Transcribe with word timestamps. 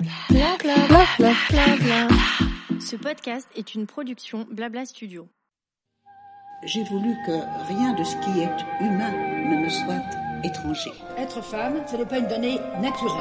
Bla 0.00 0.56
bla 0.58 0.74
bla 0.88 1.04
bla 1.18 1.34
bla 1.50 1.76
bla. 1.76 2.08
Ce 2.80 2.96
podcast 2.96 3.46
est 3.54 3.74
une 3.74 3.86
production 3.86 4.46
Blabla 4.50 4.86
Studio. 4.86 5.28
J'ai 6.64 6.84
voulu 6.84 7.14
que 7.26 7.32
rien 7.68 7.92
de 7.92 8.02
ce 8.02 8.16
qui 8.16 8.40
est 8.40 8.56
humain 8.80 9.12
ne 9.12 9.62
me 9.62 9.68
soit 9.68 10.02
étranger. 10.42 10.90
Être 11.18 11.42
femme, 11.42 11.82
ce 11.86 11.96
n'est 11.96 12.06
pas 12.06 12.18
une 12.18 12.28
donnée 12.28 12.58
naturelle. 12.80 13.12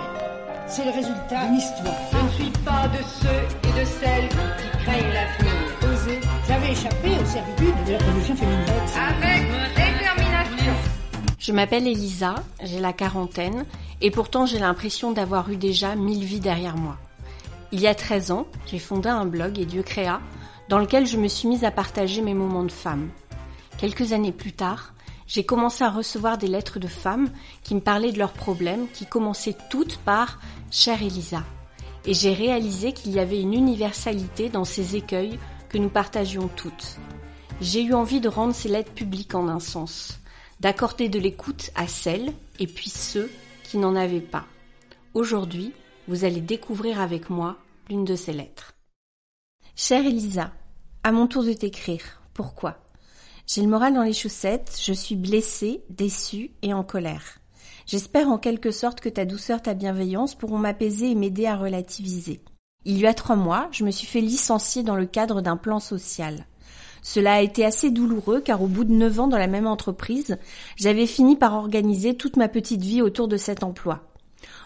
C'est 0.67 0.85
le 0.85 0.91
résultat 0.91 1.47
d'une 1.47 1.55
histoire. 1.55 1.95
Je 2.13 2.17
ne 2.17 2.29
suis 2.29 2.63
pas 2.63 2.87
de 2.87 3.03
ceux 3.03 3.69
et 3.69 3.81
de 3.81 3.85
celles 3.85 4.29
qui 4.29 4.77
craignent 4.77 5.13
l'avenir. 5.13 5.53
Oser. 5.83 6.21
J'avais 6.47 6.71
échappé 6.71 7.09
aux 7.21 7.25
servitudes 7.25 7.85
de 7.87 7.91
la 7.91 7.99
condition 7.99 8.35
féminine. 8.37 8.65
Avec 8.95 9.75
détermination. 9.75 10.73
Je 11.39 11.51
m'appelle 11.51 11.87
Elisa, 11.87 12.35
j'ai 12.63 12.79
la 12.79 12.93
quarantaine, 12.93 13.65
et 14.01 14.11
pourtant 14.11 14.45
j'ai 14.45 14.59
l'impression 14.59 15.11
d'avoir 15.11 15.49
eu 15.49 15.57
déjà 15.57 15.95
mille 15.95 16.23
vies 16.23 16.39
derrière 16.39 16.77
moi. 16.77 16.97
Il 17.71 17.81
y 17.81 17.87
a 17.87 17.93
13 17.93 18.31
ans, 18.31 18.47
j'ai 18.65 18.79
fondé 18.79 19.09
un 19.09 19.25
blog, 19.25 19.59
et 19.59 19.65
Dieu 19.65 19.83
créa, 19.83 20.21
dans 20.69 20.79
lequel 20.79 21.05
je 21.05 21.17
me 21.17 21.27
suis 21.27 21.47
mise 21.47 21.63
à 21.63 21.71
partager 21.71 22.21
mes 22.21 22.33
moments 22.33 22.63
de 22.63 22.71
femme. 22.71 23.09
Quelques 23.77 24.11
années 24.11 24.31
plus 24.31 24.53
tard, 24.53 24.93
j'ai 25.27 25.43
commencé 25.43 25.83
à 25.83 25.91
recevoir 25.91 26.39
des 26.39 26.47
lettres 26.47 26.79
de 26.79 26.87
femmes 26.87 27.29
qui 27.63 27.75
me 27.75 27.79
parlaient 27.79 28.11
de 28.11 28.17
leurs 28.17 28.33
problèmes, 28.33 28.87
qui 28.91 29.05
commençaient 29.05 29.57
toutes 29.69 29.97
par 29.97 30.39
Chère 30.71 31.03
Elisa. 31.03 31.43
Et 32.05 32.15
j'ai 32.15 32.33
réalisé 32.33 32.93
qu'il 32.93 33.11
y 33.11 33.19
avait 33.19 33.41
une 33.41 33.53
universalité 33.53 34.49
dans 34.49 34.65
ces 34.65 34.95
écueils 34.95 35.37
que 35.69 35.77
nous 35.77 35.89
partagions 35.89 36.49
toutes. 36.55 36.97
J'ai 37.61 37.83
eu 37.83 37.93
envie 37.93 38.21
de 38.21 38.29
rendre 38.29 38.55
ces 38.55 38.69
lettres 38.69 38.93
publiques 38.93 39.35
en 39.35 39.47
un 39.47 39.59
sens, 39.59 40.19
d'accorder 40.59 41.09
de 41.09 41.19
l'écoute 41.19 41.69
à 41.75 41.87
celles 41.87 42.33
et 42.57 42.65
puis 42.65 42.89
ceux 42.89 43.29
qui 43.69 43.77
n'en 43.77 43.95
avaient 43.95 44.19
pas. 44.19 44.47
Aujourd'hui, 45.13 45.73
vous 46.07 46.25
allez 46.25 46.41
découvrir 46.41 46.99
avec 46.99 47.29
moi 47.29 47.57
l'une 47.87 48.03
de 48.03 48.15
ces 48.15 48.33
lettres. 48.33 48.73
Chère 49.75 50.07
Elisa, 50.07 50.51
à 51.03 51.11
mon 51.11 51.27
tour 51.27 51.43
de 51.43 51.53
t'écrire. 51.53 52.19
Pourquoi? 52.33 52.79
J'ai 53.45 53.61
le 53.61 53.67
moral 53.67 53.93
dans 53.93 54.01
les 54.01 54.13
chaussettes, 54.13 54.79
je 54.83 54.93
suis 54.93 55.15
blessée, 55.15 55.83
déçue 55.91 56.49
et 56.63 56.73
en 56.73 56.83
colère. 56.83 57.37
J'espère 57.85 58.29
en 58.29 58.39
quelque 58.39 58.71
sorte 58.71 59.01
que 59.01 59.09
ta 59.09 59.25
douceur, 59.25 59.61
ta 59.61 59.75
bienveillance 59.75 60.33
pourront 60.33 60.57
m'apaiser 60.57 61.11
et 61.11 61.15
m'aider 61.15 61.45
à 61.45 61.55
relativiser. 61.55 62.41
Il 62.85 62.97
y 62.97 63.05
a 63.05 63.13
trois 63.13 63.35
mois, 63.35 63.69
je 63.71 63.83
me 63.83 63.91
suis 63.91 64.07
fait 64.07 64.21
licencier 64.21 64.81
dans 64.81 64.95
le 64.95 65.05
cadre 65.05 65.41
d'un 65.41 65.57
plan 65.57 65.79
social. 65.79 66.47
Cela 67.01 67.35
a 67.35 67.41
été 67.41 67.65
assez 67.65 67.91
douloureux 67.91 68.41
car 68.41 68.61
au 68.61 68.67
bout 68.67 68.83
de 68.83 68.93
neuf 68.93 69.19
ans 69.19 69.27
dans 69.27 69.37
la 69.37 69.47
même 69.47 69.67
entreprise, 69.67 70.37
j'avais 70.75 71.05
fini 71.05 71.35
par 71.35 71.53
organiser 71.55 72.15
toute 72.15 72.37
ma 72.37 72.47
petite 72.47 72.81
vie 72.81 73.01
autour 73.01 73.27
de 73.27 73.37
cet 73.37 73.63
emploi. 73.63 74.03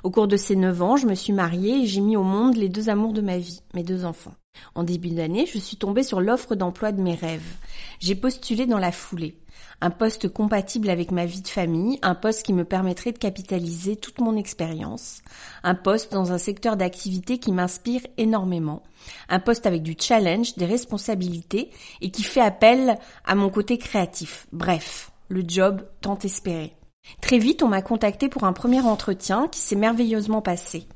Au 0.03 0.11
cours 0.11 0.27
de 0.27 0.37
ces 0.37 0.55
neuf 0.55 0.81
ans, 0.81 0.97
je 0.97 1.07
me 1.07 1.15
suis 1.15 1.33
mariée 1.33 1.83
et 1.83 1.85
j'ai 1.85 2.01
mis 2.01 2.17
au 2.17 2.23
monde 2.23 2.55
les 2.55 2.69
deux 2.69 2.89
amours 2.89 3.13
de 3.13 3.21
ma 3.21 3.37
vie, 3.37 3.61
mes 3.73 3.83
deux 3.83 4.05
enfants. 4.05 4.33
En 4.75 4.83
début 4.83 5.09
d'année, 5.09 5.45
je 5.45 5.59
suis 5.59 5.77
tombée 5.77 6.03
sur 6.03 6.19
l'offre 6.19 6.55
d'emploi 6.55 6.91
de 6.91 7.01
mes 7.01 7.13
rêves. 7.13 7.55
J'ai 7.99 8.15
postulé 8.15 8.65
dans 8.65 8.79
la 8.79 8.91
foulée. 8.91 9.37
Un 9.81 9.91
poste 9.91 10.29
compatible 10.29 10.89
avec 10.89 11.11
ma 11.11 11.25
vie 11.25 11.41
de 11.41 11.47
famille, 11.47 11.99
un 12.01 12.15
poste 12.15 12.43
qui 12.43 12.53
me 12.53 12.63
permettrait 12.63 13.11
de 13.11 13.17
capitaliser 13.17 13.97
toute 13.97 14.19
mon 14.19 14.35
expérience, 14.35 15.21
un 15.63 15.75
poste 15.75 16.11
dans 16.11 16.31
un 16.31 16.37
secteur 16.37 16.75
d'activité 16.75 17.37
qui 17.37 17.51
m'inspire 17.51 18.01
énormément, 18.17 18.81
un 19.29 19.39
poste 19.39 19.67
avec 19.67 19.83
du 19.83 19.95
challenge, 19.99 20.55
des 20.55 20.65
responsabilités 20.65 21.69
et 22.01 22.09
qui 22.09 22.23
fait 22.23 22.41
appel 22.41 22.97
à 23.25 23.35
mon 23.35 23.49
côté 23.49 23.77
créatif. 23.77 24.47
Bref, 24.53 25.11
le 25.27 25.43
job 25.45 25.85
tant 26.01 26.17
espéré. 26.19 26.73
Très 27.21 27.37
vite, 27.37 27.61
on 27.61 27.67
m'a 27.67 27.81
contacté 27.81 28.29
pour 28.29 28.45
un 28.45 28.53
premier 28.53 28.81
entretien 28.81 29.47
qui 29.49 29.59
s'est 29.59 29.75
merveilleusement 29.75 30.41
passé. 30.41 30.87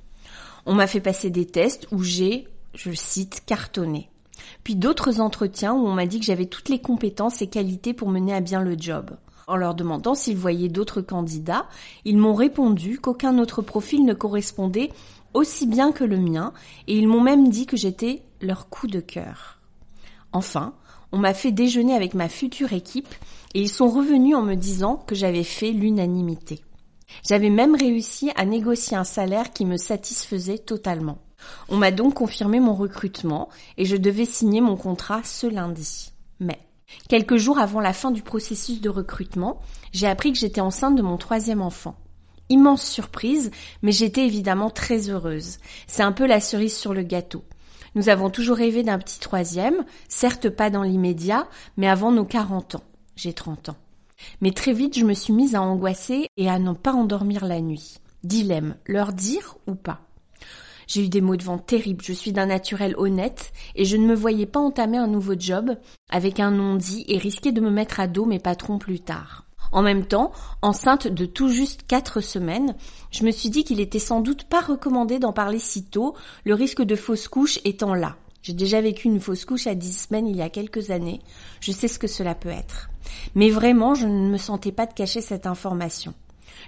On 0.66 0.74
m'a 0.74 0.88
fait 0.88 1.02
passer 1.02 1.30
des 1.30 1.46
tests 1.46 1.88
où 1.92 2.04
j'ai, 2.04 2.48
je 2.74 2.92
cite, 2.92 3.44
cartonné. 3.46 4.10
Puis 4.64 4.76
d'autres 4.76 5.20
entretiens 5.20 5.74
où 5.74 5.88
on 5.88 5.94
m'a 5.94 6.06
dit 6.06 6.20
que 6.20 6.26
j'avais 6.26 6.46
toutes 6.46 6.70
les 6.70 6.80
compétences 6.80 7.42
et 7.42 7.48
qualités 7.48 7.94
pour 7.94 8.10
mener 8.10 8.34
à 8.34 8.40
bien 8.40 8.62
le 8.62 8.76
job. 8.78 9.18
En 9.48 9.56
leur 9.56 9.76
demandant 9.76 10.14
s'ils 10.14 10.38
voyaient 10.38 10.68
d'autres 10.68 11.02
candidats, 11.02 11.68
ils 12.04 12.18
m'ont 12.18 12.36
répondu 12.36 13.00
qu'aucun 13.00 13.40
autre 13.40 13.62
profil 13.62 14.04
ne 14.04 14.14
correspondait 14.14 14.92
aussi 15.34 15.68
bien 15.68 15.92
que 15.92 16.04
le 16.04 16.18
mien, 16.18 16.54
et 16.88 16.98
ils 16.98 17.08
m'ont 17.08 17.22
même 17.22 17.50
dit 17.50 17.66
que 17.66 17.78
j'étais 17.78 18.24
leur 18.42 18.70
coup 18.70 18.88
de 18.88 19.00
cœur. 19.00 19.60
Enfin, 20.34 20.74
on 21.12 21.18
m'a 21.18 21.34
fait 21.34 21.52
déjeuner 21.52 21.94
avec 21.94 22.14
ma 22.14 22.28
future 22.28 22.74
équipe, 22.74 23.14
et 23.54 23.62
ils 23.62 23.70
sont 23.70 23.90
revenus 23.90 24.36
en 24.36 24.42
me 24.42 24.56
disant 24.56 24.96
que 24.96 25.16
j'avais 25.16 25.44
fait 25.44 25.72
l'unanimité. 25.72 26.62
J'avais 27.28 27.50
même 27.50 27.76
réussi 27.76 28.32
à 28.36 28.46
négocier 28.46 28.98
un 28.98 29.04
salaire 29.04 29.52
qui 29.52 29.66
me 29.66 29.78
satisfaisait 29.78 30.58
totalement. 30.58 31.20
On 31.70 31.78
m'a 31.78 31.92
donc 31.92 32.16
confirmé 32.16 32.60
mon 32.60 32.74
recrutement 32.74 33.50
et 33.78 33.86
je 33.86 33.98
devais 33.98 34.26
signer 34.26 34.62
mon 34.62 34.76
contrat 34.76 35.22
ce 35.24 35.48
lundi. 35.48 36.12
Mais, 36.40 36.60
quelques 37.10 37.38
jours 37.38 37.60
avant 37.60 37.80
la 37.80 37.94
fin 37.94 38.12
du 38.12 38.22
processus 38.22 38.82
de 38.82 38.90
recrutement, 38.90 39.60
j'ai 39.92 40.08
appris 40.08 40.32
que 40.32 40.40
j'étais 40.40 40.62
enceinte 40.62 40.96
de 40.96 41.02
mon 41.02 41.18
troisième 41.18 41.62
enfant. 41.62 41.96
Immense 42.50 42.84
surprise, 42.84 43.52
mais 43.82 43.92
j'étais 43.92 44.26
évidemment 44.26 44.70
très 44.70 45.10
heureuse. 45.10 45.58
C'est 45.86 46.04
un 46.04 46.14
peu 46.14 46.26
la 46.26 46.40
cerise 46.40 46.78
sur 46.78 46.94
le 46.94 47.04
gâteau. 47.04 47.44
Nous 47.96 48.10
avons 48.10 48.30
toujours 48.30 48.58
rêvé 48.58 48.84
d'un 48.84 49.00
petit 49.00 49.20
troisième, 49.20 49.84
certes 50.08 50.50
pas 50.50 50.70
dans 50.70 50.84
l'immédiat, 50.84 51.48
mais 51.78 51.90
avant 51.90 52.12
nos 52.12 52.26
40 52.26 52.76
ans. 52.76 52.84
J'ai 53.16 53.34
30 53.34 53.70
ans. 53.70 53.78
Mais 54.42 54.52
très 54.52 54.74
vite, 54.74 54.98
je 54.98 55.06
me 55.06 55.14
suis 55.14 55.34
mise 55.34 55.56
à 55.56 55.62
angoisser 55.62 56.28
et 56.38 56.50
à 56.50 56.60
ne 56.60 56.74
pas 56.74 56.94
endormir 56.94 57.46
la 57.46 57.60
nuit. 57.60 57.98
Dilemme, 58.24 58.76
leur 58.86 59.14
dire 59.14 59.58
ou 59.68 59.76
pas? 59.76 60.07
J'ai 60.88 61.04
eu 61.04 61.10
des 61.10 61.22
mots 61.22 61.36
de 61.36 61.44
vent 61.44 61.58
terribles, 61.58 62.04
je 62.04 62.14
suis 62.14 62.32
d'un 62.32 62.48
naturel 62.48 62.96
honnête 62.98 63.52
et 63.76 63.86
je 63.86 63.98
ne 63.98 64.08
me 64.08 64.16
voyais 64.16 64.46
pas 64.46 64.60
entamer 64.60 64.98
un 64.98 65.08
nouveau 65.08 65.34
job 65.38 65.76
avec 66.10 66.40
un 66.40 66.52
non-dit 66.52 67.06
et 67.08 67.18
risquer 67.18 67.52
de 67.52 67.62
me 67.62 67.70
mettre 67.70 68.00
à 68.00 68.08
dos 68.08 68.26
mes 68.26 68.40
patrons 68.40 68.80
plus 68.80 69.02
tard. 69.02 69.46
En 69.72 69.82
même 69.82 70.06
temps, 70.06 70.32
enceinte 70.62 71.08
de 71.08 71.26
tout 71.26 71.50
juste 71.50 71.84
quatre 71.88 72.22
semaines, 72.22 72.76
je 73.12 73.26
me 73.26 73.32
suis 73.32 73.50
dit 73.50 73.64
qu'il 73.64 73.82
était 73.82 74.00
sans 74.00 74.22
doute 74.22 74.46
pas 74.46 74.62
recommandé 74.62 75.20
d'en 75.20 75.34
parler 75.34 75.60
si 75.60 75.84
tôt, 75.84 76.16
le 76.46 76.54
risque 76.54 76.82
de 76.82 76.96
fausse 76.96 77.28
couche 77.28 77.60
étant 77.66 77.94
là. 77.94 78.16
J'ai 78.42 78.54
déjà 78.54 78.80
vécu 78.80 79.08
une 79.08 79.20
fausse 79.20 79.44
couche 79.44 79.68
à 79.68 79.76
dix 79.76 80.06
semaines 80.08 80.28
il 80.28 80.38
y 80.38 80.42
a 80.42 80.50
quelques 80.50 80.90
années. 80.90 81.20
Je 81.60 81.74
sais 81.74 81.90
ce 81.90 82.00
que 82.00 82.08
cela 82.08 82.34
peut 82.34 82.48
être. 82.48 82.90
Mais 83.36 83.50
vraiment, 83.50 83.94
je 83.94 84.08
ne 84.08 84.30
me 84.30 84.38
sentais 84.38 84.72
pas 84.72 84.86
de 84.86 84.94
cacher 84.94 85.20
cette 85.20 85.46
information. 85.46 86.14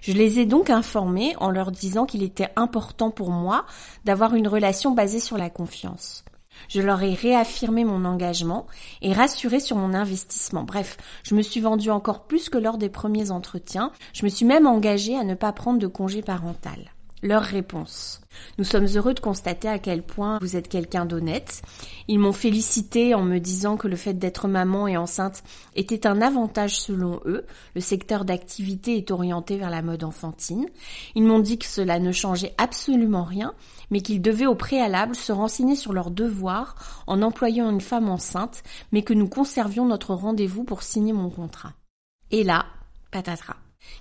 Je 0.01 0.13
les 0.13 0.39
ai 0.39 0.45
donc 0.45 0.69
informés 0.69 1.35
en 1.39 1.49
leur 1.49 1.71
disant 1.71 2.05
qu'il 2.05 2.23
était 2.23 2.49
important 2.55 3.11
pour 3.11 3.31
moi 3.31 3.65
d'avoir 4.05 4.35
une 4.35 4.47
relation 4.47 4.91
basée 4.91 5.19
sur 5.19 5.37
la 5.37 5.49
confiance. 5.49 6.23
Je 6.67 6.81
leur 6.81 7.01
ai 7.01 7.13
réaffirmé 7.13 7.85
mon 7.85 8.05
engagement 8.05 8.67
et 9.01 9.13
rassuré 9.13 9.59
sur 9.59 9.77
mon 9.77 9.93
investissement. 9.93 10.63
Bref, 10.63 10.97
je 11.23 11.35
me 11.35 11.41
suis 11.41 11.61
vendue 11.61 11.91
encore 11.91 12.25
plus 12.25 12.49
que 12.49 12.57
lors 12.57 12.77
des 12.77 12.89
premiers 12.89 13.31
entretiens. 13.31 13.91
Je 14.13 14.25
me 14.25 14.29
suis 14.29 14.45
même 14.45 14.67
engagée 14.67 15.17
à 15.17 15.23
ne 15.23 15.35
pas 15.35 15.53
prendre 15.53 15.79
de 15.79 15.87
congé 15.87 16.21
parental 16.21 16.91
leur 17.21 17.43
réponse. 17.43 18.21
Nous 18.57 18.63
sommes 18.63 18.87
heureux 18.95 19.13
de 19.13 19.19
constater 19.19 19.67
à 19.67 19.79
quel 19.79 20.03
point 20.03 20.37
vous 20.41 20.55
êtes 20.55 20.67
quelqu'un 20.67 21.05
d'honnête. 21.05 21.61
Ils 22.07 22.19
m'ont 22.19 22.33
félicité 22.33 23.13
en 23.13 23.23
me 23.23 23.39
disant 23.39 23.77
que 23.77 23.87
le 23.87 23.95
fait 23.95 24.13
d'être 24.13 24.47
maman 24.47 24.87
et 24.87 24.97
enceinte 24.97 25.43
était 25.75 26.07
un 26.07 26.21
avantage 26.21 26.79
selon 26.79 27.19
eux. 27.25 27.45
Le 27.75 27.81
secteur 27.81 28.25
d'activité 28.25 28.97
est 28.97 29.11
orienté 29.11 29.57
vers 29.57 29.69
la 29.69 29.81
mode 29.81 30.03
enfantine. 30.03 30.67
Ils 31.15 31.23
m'ont 31.23 31.39
dit 31.39 31.57
que 31.57 31.65
cela 31.65 31.99
ne 31.99 32.11
changeait 32.11 32.53
absolument 32.57 33.23
rien, 33.23 33.53
mais 33.91 34.01
qu'ils 34.01 34.21
devaient 34.21 34.45
au 34.45 34.55
préalable 34.55 35.15
se 35.15 35.31
renseigner 35.31 35.75
sur 35.75 35.93
leurs 35.93 36.11
devoirs 36.11 37.03
en 37.07 37.21
employant 37.21 37.69
une 37.69 37.81
femme 37.81 38.09
enceinte, 38.09 38.63
mais 38.91 39.03
que 39.03 39.13
nous 39.13 39.27
conservions 39.27 39.85
notre 39.85 40.13
rendez-vous 40.13 40.63
pour 40.63 40.83
signer 40.83 41.13
mon 41.13 41.29
contrat. 41.29 41.73
Et 42.31 42.43
là, 42.43 42.65
patatras. 43.11 43.57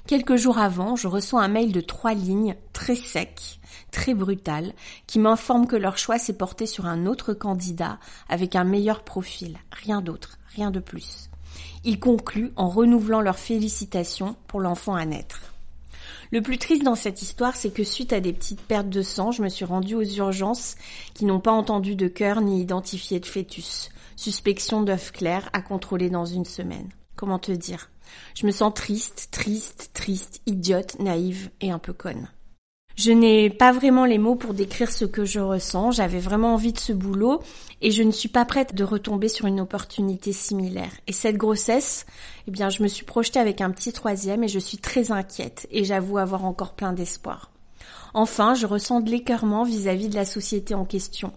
Quelques 0.09 0.37
jours 0.37 0.57
avant, 0.57 0.97
je 0.97 1.07
reçois 1.07 1.43
un 1.43 1.49
mail 1.49 1.71
de 1.71 1.83
trois 1.83 2.15
lignes, 2.15 2.57
très 2.73 2.97
sec, 2.97 3.61
très 3.91 4.15
brutal, 4.15 4.73
qui 5.07 5.19
m'informe 5.19 5.67
que 5.67 5.77
leur 5.77 5.99
choix 5.99 6.19
s'est 6.19 6.39
porté 6.39 6.65
sur 6.65 6.87
un 6.87 7.05
autre 7.05 7.35
candidat 7.35 7.99
avec 8.31 8.57
un 8.57 8.65
meilleur 8.65 9.05
profil. 9.05 9.59
Rien 9.71 10.01
d'autre, 10.01 10.39
rien 10.57 10.71
de 10.71 10.81
plus. 10.81 11.29
Ils 11.85 12.01
concluent 12.01 12.53
en 12.57 12.71
renouvelant 12.71 13.21
leurs 13.21 13.39
félicitations 13.39 14.35
pour 14.47 14.61
l'enfant 14.61 14.95
à 14.95 15.05
naître. 15.05 15.53
Le 16.33 16.41
plus 16.41 16.57
triste 16.57 16.85
dans 16.85 16.95
cette 16.95 17.21
histoire, 17.21 17.55
c'est 17.55 17.75
que 17.75 17.85
suite 17.85 18.15
à 18.15 18.21
des 18.21 18.33
petites 18.33 18.63
pertes 18.63 18.89
de 18.89 19.03
sang, 19.03 19.31
je 19.31 19.43
me 19.43 19.51
suis 19.51 19.67
rendue 19.67 19.95
aux 19.95 20.03
urgences 20.03 20.77
qui 21.13 21.27
n'ont 21.27 21.41
pas 21.41 21.53
entendu 21.53 21.97
de 21.97 22.09
cœur 22.09 22.41
ni 22.41 22.63
identifié 22.63 23.21
de 23.21 23.27
fœtus. 23.27 23.91
Suspicion 24.17 24.81
d'œuf 24.81 25.13
clair 25.13 25.51
à 25.53 25.61
contrôler 25.61 26.09
dans 26.09 26.25
une 26.25 26.47
semaine. 26.47 26.89
Comment 27.15 27.39
te 27.39 27.53
dire? 27.53 27.91
Je 28.35 28.47
me 28.47 28.51
sens 28.51 28.73
triste, 28.75 29.29
triste, 29.31 29.91
triste, 29.95 30.41
idiote, 30.47 30.99
naïve 30.99 31.51
et 31.61 31.71
un 31.71 31.79
peu 31.79 31.93
conne. 31.93 32.29
Je 32.99 33.13
n'ai 33.13 33.49
pas 33.49 33.71
vraiment 33.71 34.07
les 34.07 34.19
mots 34.19 34.35
pour 34.35 34.55
décrire 34.55 34.91
ce 34.91 35.05
que 35.05 35.25
je 35.25 35.39
ressens, 35.39 35.93
j'avais 35.93 36.19
vraiment 36.19 36.55
envie 36.55 36.73
de 36.73 36.81
ce 36.81 36.93
boulot 36.93 37.41
et 37.81 37.93
je 37.93 38.03
ne 38.03 38.11
suis 38.11 38.29
pas 38.29 38.45
prête 38.45 38.75
de 38.75 38.83
retomber 38.83 39.29
sur 39.29 39.47
une 39.47 39.61
opportunité 39.61 40.33
similaire. 40.33 40.91
Et 41.07 41.13
cette 41.13 41.37
grossesse, 41.37 42.07
eh 42.49 42.51
bien, 42.51 42.71
je 42.71 42.83
me 42.83 42.89
suis 42.89 43.05
projetée 43.05 43.39
avec 43.39 43.61
un 43.61 43.71
petit 43.71 43.93
troisième 43.93 44.43
et 44.43 44.49
je 44.49 44.59
suis 44.59 44.79
très 44.79 45.13
inquiète 45.13 45.69
et 45.71 45.85
j'avoue 45.85 46.19
avoir 46.19 46.45
encore 46.45 46.75
plein 46.75 46.93
d'espoir. 46.93 47.53
Enfin, 48.15 48.55
je 48.55 48.67
ressens 48.67 49.01
de 49.01 49.11
l'écœurement 49.11 49.65
vis-à-vis 49.65 50.09
de 50.09 50.15
la 50.15 50.25
société 50.25 50.75
en 50.75 50.85
question. 50.85 51.33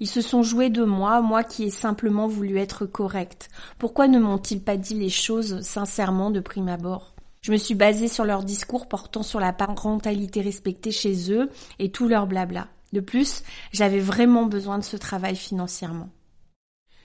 Ils 0.00 0.08
se 0.08 0.20
sont 0.20 0.42
joués 0.42 0.70
de 0.70 0.84
moi, 0.84 1.20
moi 1.20 1.44
qui 1.44 1.64
ai 1.64 1.70
simplement 1.70 2.26
voulu 2.26 2.58
être 2.58 2.86
correcte. 2.86 3.48
Pourquoi 3.78 4.08
ne 4.08 4.18
m'ont-ils 4.18 4.62
pas 4.62 4.76
dit 4.76 4.94
les 4.94 5.08
choses 5.08 5.60
sincèrement 5.62 6.30
de 6.30 6.40
prime 6.40 6.68
abord? 6.68 7.14
Je 7.40 7.52
me 7.52 7.56
suis 7.56 7.74
basée 7.74 8.08
sur 8.08 8.24
leur 8.24 8.42
discours 8.42 8.88
portant 8.88 9.22
sur 9.22 9.38
la 9.38 9.52
parentalité 9.52 10.40
respectée 10.40 10.90
chez 10.90 11.30
eux 11.32 11.48
et 11.78 11.90
tout 11.90 12.08
leur 12.08 12.26
blabla. 12.26 12.68
De 12.92 13.00
plus, 13.00 13.42
j'avais 13.72 14.00
vraiment 14.00 14.46
besoin 14.46 14.78
de 14.78 14.84
ce 14.84 14.96
travail 14.96 15.36
financièrement. 15.36 16.08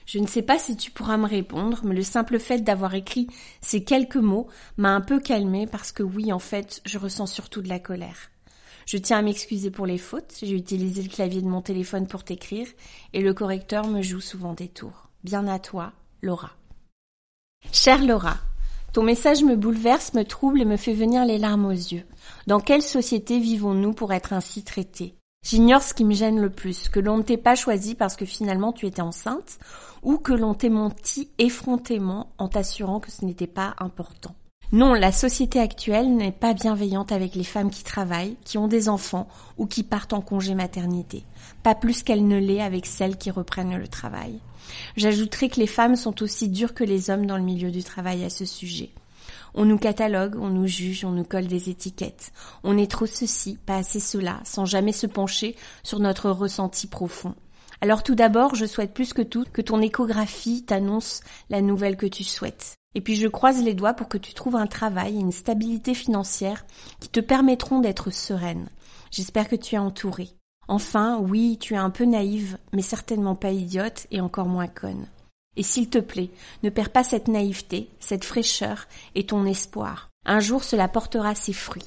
Je 0.04 0.18
ne 0.18 0.26
sais 0.26 0.42
pas 0.42 0.58
si 0.58 0.76
tu 0.76 0.90
pourras 0.90 1.16
me 1.16 1.28
répondre, 1.28 1.80
mais 1.84 1.94
le 1.94 2.02
simple 2.02 2.38
fait 2.38 2.58
d'avoir 2.58 2.94
écrit 2.94 3.28
ces 3.60 3.84
quelques 3.84 4.16
mots 4.16 4.48
m'a 4.76 4.90
un 4.90 5.00
peu 5.00 5.20
calmée 5.20 5.66
parce 5.66 5.92
que 5.92 6.02
oui, 6.02 6.32
en 6.32 6.38
fait, 6.38 6.82
je 6.84 6.98
ressens 6.98 7.26
surtout 7.26 7.62
de 7.62 7.68
la 7.68 7.78
colère. 7.78 8.30
Je 8.86 8.96
tiens 8.98 9.18
à 9.18 9.22
m'excuser 9.22 9.70
pour 9.70 9.86
les 9.86 9.98
fautes, 9.98 10.38
j'ai 10.42 10.54
utilisé 10.54 11.02
le 11.02 11.08
clavier 11.08 11.42
de 11.42 11.48
mon 11.48 11.62
téléphone 11.62 12.06
pour 12.06 12.24
t'écrire, 12.24 12.66
et 13.12 13.20
le 13.20 13.34
correcteur 13.34 13.86
me 13.86 14.02
joue 14.02 14.20
souvent 14.20 14.54
des 14.54 14.68
tours. 14.68 15.08
Bien 15.24 15.46
à 15.46 15.58
toi, 15.58 15.92
Laura. 16.20 16.50
Chère 17.70 18.04
Laura, 18.04 18.36
ton 18.92 19.02
message 19.02 19.42
me 19.42 19.56
bouleverse, 19.56 20.14
me 20.14 20.24
trouble 20.24 20.60
et 20.60 20.66
me 20.66 20.76
fait 20.76 20.94
venir 20.94 21.24
les 21.24 21.38
larmes 21.38 21.66
aux 21.66 21.70
yeux. 21.70 22.04
Dans 22.46 22.60
quelle 22.60 22.82
société 22.82 23.38
vivons-nous 23.38 23.92
pour 23.94 24.12
être 24.12 24.32
ainsi 24.32 24.64
traités? 24.64 25.14
J'ignore 25.44 25.82
ce 25.82 25.94
qui 25.94 26.04
me 26.04 26.14
gêne 26.14 26.40
le 26.40 26.50
plus, 26.50 26.88
que 26.88 27.00
l'on 27.00 27.18
ne 27.18 27.22
t'ait 27.22 27.36
pas 27.36 27.54
choisi 27.54 27.94
parce 27.94 28.16
que 28.16 28.24
finalement 28.24 28.72
tu 28.72 28.86
étais 28.86 29.02
enceinte, 29.02 29.58
ou 30.02 30.18
que 30.18 30.32
l'on 30.32 30.54
t'ait 30.54 30.68
menti 30.68 31.30
effrontément 31.38 32.32
en 32.38 32.48
t'assurant 32.48 33.00
que 33.00 33.10
ce 33.10 33.24
n'était 33.24 33.46
pas 33.46 33.74
important. 33.78 34.34
Non, 34.72 34.94
la 34.94 35.12
société 35.12 35.60
actuelle 35.60 36.16
n'est 36.16 36.32
pas 36.32 36.54
bienveillante 36.54 37.12
avec 37.12 37.34
les 37.34 37.44
femmes 37.44 37.70
qui 37.70 37.84
travaillent, 37.84 38.38
qui 38.42 38.56
ont 38.56 38.68
des 38.68 38.88
enfants 38.88 39.28
ou 39.58 39.66
qui 39.66 39.82
partent 39.82 40.14
en 40.14 40.22
congé 40.22 40.54
maternité. 40.54 41.24
Pas 41.62 41.74
plus 41.74 42.02
qu'elle 42.02 42.26
ne 42.26 42.38
l'est 42.38 42.62
avec 42.62 42.86
celles 42.86 43.18
qui 43.18 43.30
reprennent 43.30 43.76
le 43.76 43.86
travail. 43.86 44.40
J'ajouterai 44.96 45.50
que 45.50 45.60
les 45.60 45.66
femmes 45.66 45.94
sont 45.94 46.22
aussi 46.22 46.48
dures 46.48 46.72
que 46.72 46.84
les 46.84 47.10
hommes 47.10 47.26
dans 47.26 47.36
le 47.36 47.42
milieu 47.42 47.70
du 47.70 47.84
travail 47.84 48.24
à 48.24 48.30
ce 48.30 48.46
sujet. 48.46 48.88
On 49.54 49.66
nous 49.66 49.76
catalogue, 49.76 50.36
on 50.40 50.48
nous 50.48 50.66
juge, 50.66 51.04
on 51.04 51.10
nous 51.10 51.24
colle 51.24 51.48
des 51.48 51.68
étiquettes. 51.68 52.32
On 52.64 52.78
est 52.78 52.90
trop 52.90 53.04
ceci, 53.04 53.58
pas 53.66 53.76
assez 53.76 54.00
cela, 54.00 54.40
sans 54.44 54.64
jamais 54.64 54.92
se 54.92 55.06
pencher 55.06 55.54
sur 55.82 55.98
notre 55.98 56.30
ressenti 56.30 56.86
profond. 56.86 57.34
Alors 57.82 58.04
tout 58.04 58.14
d'abord, 58.14 58.54
je 58.54 58.64
souhaite 58.64 58.94
plus 58.94 59.12
que 59.12 59.22
tout 59.22 59.44
que 59.52 59.60
ton 59.60 59.82
échographie 59.82 60.62
t'annonce 60.62 61.20
la 61.50 61.60
nouvelle 61.60 61.96
que 61.96 62.06
tu 62.06 62.22
souhaites. 62.22 62.76
Et 62.94 63.00
puis 63.00 63.16
je 63.16 63.26
croise 63.26 63.60
les 63.60 63.74
doigts 63.74 63.94
pour 63.94 64.06
que 64.06 64.18
tu 64.18 64.34
trouves 64.34 64.54
un 64.54 64.68
travail 64.68 65.16
et 65.16 65.20
une 65.20 65.32
stabilité 65.32 65.92
financière 65.92 66.64
qui 67.00 67.08
te 67.08 67.18
permettront 67.18 67.80
d'être 67.80 68.12
sereine. 68.12 68.68
J'espère 69.10 69.48
que 69.48 69.56
tu 69.56 69.74
es 69.74 69.78
entourée. 69.78 70.30
Enfin, 70.68 71.18
oui, 71.18 71.58
tu 71.60 71.74
es 71.74 71.76
un 71.76 71.90
peu 71.90 72.04
naïve, 72.04 72.56
mais 72.72 72.82
certainement 72.82 73.34
pas 73.34 73.50
idiote 73.50 74.06
et 74.12 74.20
encore 74.20 74.46
moins 74.46 74.68
conne. 74.68 75.08
Et 75.56 75.64
s'il 75.64 75.90
te 75.90 75.98
plaît, 75.98 76.30
ne 76.62 76.70
perds 76.70 76.92
pas 76.92 77.02
cette 77.02 77.26
naïveté, 77.26 77.90
cette 77.98 78.24
fraîcheur 78.24 78.86
et 79.16 79.26
ton 79.26 79.44
espoir. 79.44 80.08
Un 80.24 80.38
jour 80.38 80.62
cela 80.62 80.86
portera 80.86 81.34
ses 81.34 81.52
fruits. 81.52 81.82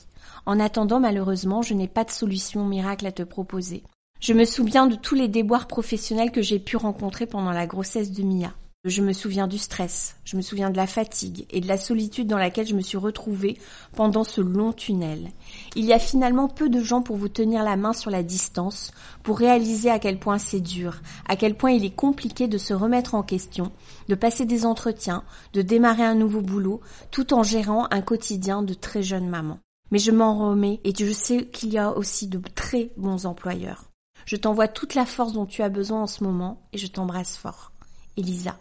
En 0.45 0.59
attendant, 0.59 0.99
malheureusement, 0.99 1.61
je 1.61 1.73
n'ai 1.73 1.87
pas 1.87 2.03
de 2.03 2.11
solution 2.11 2.65
miracle 2.65 3.07
à 3.07 3.13
te 3.13 3.23
proposer. 3.23 3.81
Je 4.27 4.33
me 4.33 4.45
souviens 4.45 4.87
de 4.87 4.95
tous 4.95 5.13
les 5.13 5.27
déboires 5.27 5.67
professionnels 5.67 6.31
que 6.31 6.41
j'ai 6.41 6.57
pu 6.57 6.77
rencontrer 6.77 7.27
pendant 7.27 7.51
la 7.51 7.67
grossesse 7.67 8.11
de 8.11 8.23
Mia. 8.23 8.55
Je 8.83 9.03
me 9.03 9.13
souviens 9.13 9.45
du 9.45 9.59
stress, 9.59 10.15
je 10.25 10.35
me 10.35 10.41
souviens 10.41 10.71
de 10.71 10.77
la 10.77 10.87
fatigue 10.87 11.45
et 11.51 11.61
de 11.61 11.67
la 11.67 11.77
solitude 11.77 12.25
dans 12.25 12.39
laquelle 12.39 12.65
je 12.65 12.73
me 12.73 12.81
suis 12.81 12.97
retrouvée 12.97 13.59
pendant 13.95 14.23
ce 14.23 14.41
long 14.41 14.73
tunnel. 14.73 15.29
Il 15.75 15.85
y 15.85 15.93
a 15.93 15.99
finalement 15.99 16.47
peu 16.47 16.69
de 16.69 16.81
gens 16.81 17.03
pour 17.03 17.17
vous 17.17 17.29
tenir 17.29 17.61
la 17.61 17.75
main 17.75 17.93
sur 17.93 18.09
la 18.09 18.23
distance, 18.23 18.93
pour 19.21 19.37
réaliser 19.37 19.91
à 19.91 19.99
quel 19.99 20.17
point 20.17 20.39
c'est 20.39 20.59
dur, 20.59 21.01
à 21.29 21.35
quel 21.35 21.53
point 21.53 21.69
il 21.69 21.85
est 21.85 21.95
compliqué 21.95 22.47
de 22.47 22.57
se 22.57 22.73
remettre 22.73 23.13
en 23.13 23.21
question, 23.21 23.71
de 24.09 24.15
passer 24.15 24.47
des 24.47 24.65
entretiens, 24.65 25.23
de 25.53 25.61
démarrer 25.61 26.03
un 26.03 26.15
nouveau 26.15 26.41
boulot, 26.41 26.81
tout 27.11 27.31
en 27.35 27.43
gérant 27.43 27.85
un 27.91 28.01
quotidien 28.01 28.63
de 28.63 28.73
très 28.73 29.03
jeune 29.03 29.29
maman. 29.29 29.59
Mais 29.91 29.99
je 29.99 30.09
m'en 30.09 30.49
remets 30.49 30.79
et 30.83 30.93
je 30.97 31.13
sais 31.13 31.45
qu'il 31.45 31.71
y 31.71 31.77
a 31.77 31.95
aussi 31.95 32.27
de 32.27 32.41
très 32.55 32.89
bons 32.97 33.27
employeurs. 33.27 33.91
Je 34.25 34.35
t'envoie 34.35 34.67
toute 34.67 34.95
la 34.95 35.05
force 35.05 35.33
dont 35.33 35.45
tu 35.45 35.61
as 35.61 35.69
besoin 35.69 36.01
en 36.01 36.07
ce 36.07 36.23
moment 36.23 36.67
et 36.73 36.79
je 36.79 36.87
t'embrasse 36.87 37.37
fort. 37.37 37.71
Elisa. 38.17 38.57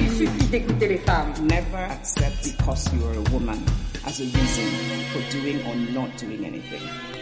Il 0.00 0.10
suffit 0.10 0.48
d'écouter 0.48 0.88
les 0.88 0.98
femmes. 0.98 1.30
Never 1.42 1.84
accept 1.90 2.42
because 2.42 2.88
you 2.94 3.04
are 3.04 3.18
a 3.18 3.30
woman 3.30 3.58
as 4.06 4.20
a 4.20 4.24
reason 4.24 4.64
for 5.12 5.20
doing 5.30 5.60
or 5.66 5.76
not 5.92 6.08
doing 6.18 6.46
anything. 6.46 7.13